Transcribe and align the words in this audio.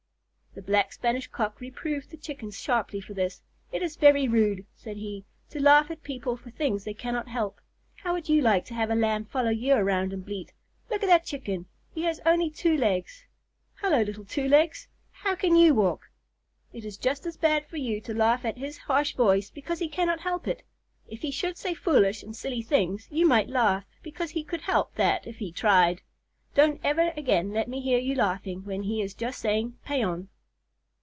The 0.53 0.61
Black 0.61 0.91
Spanish 0.91 1.27
Cock 1.29 1.61
reproved 1.61 2.09
the 2.11 2.17
Chickens 2.17 2.59
sharply 2.59 2.99
for 2.99 3.13
this. 3.13 3.41
"It 3.71 3.81
is 3.81 3.95
very 3.95 4.27
rude," 4.27 4.65
said 4.75 4.97
he, 4.97 5.23
"to 5.49 5.61
laugh 5.61 5.89
at 5.89 6.03
people 6.03 6.35
for 6.35 6.51
things 6.51 6.83
they 6.83 6.93
cannot 6.93 7.29
help. 7.29 7.61
How 7.95 8.11
would 8.11 8.27
you 8.27 8.41
like 8.41 8.65
to 8.65 8.73
have 8.73 8.89
a 8.89 8.95
Lamb 8.95 9.23
follow 9.23 9.49
you 9.51 9.75
around 9.75 10.11
and 10.11 10.25
bleat, 10.25 10.51
'Look 10.89 11.03
at 11.03 11.05
that 11.05 11.23
Chicken! 11.25 11.67
He 11.95 12.03
has 12.03 12.19
only 12.25 12.49
two 12.49 12.75
legs! 12.75 13.23
Hello, 13.75 14.01
little 14.01 14.25
two 14.25 14.45
legs; 14.49 14.89
how 15.11 15.35
can 15.35 15.55
you 15.55 15.73
walk?' 15.73 16.09
It 16.73 16.83
is 16.83 16.97
just 16.97 17.25
as 17.25 17.37
bad 17.37 17.65
for 17.65 17.77
you 17.77 18.01
to 18.01 18.13
laugh 18.13 18.43
at 18.43 18.57
his 18.57 18.77
harsh 18.77 19.15
voice, 19.15 19.49
because 19.51 19.79
he 19.79 19.87
cannot 19.87 20.19
help 20.19 20.49
it. 20.49 20.63
If 21.07 21.21
he 21.21 21.31
should 21.31 21.57
say 21.57 21.73
foolish 21.73 22.23
and 22.23 22.35
silly 22.35 22.61
things, 22.61 23.07
you 23.09 23.25
might 23.25 23.47
laugh, 23.47 23.85
because 24.03 24.31
he 24.31 24.43
could 24.43 24.61
help 24.63 24.95
that 24.95 25.25
if 25.25 25.37
he 25.37 25.53
tried. 25.53 26.01
Don't 26.53 26.81
ever 26.83 27.13
again 27.15 27.53
let 27.53 27.69
me 27.69 27.79
hear 27.79 27.99
you 27.99 28.15
laughing 28.15 28.65
when 28.65 28.83
he 28.83 29.01
is 29.01 29.13
just 29.13 29.39
saying 29.39 29.77
'Paon.'" 29.85 30.27